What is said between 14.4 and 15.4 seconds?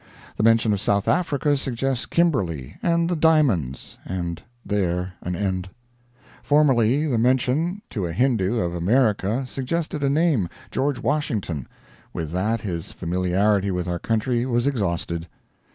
was exhausted.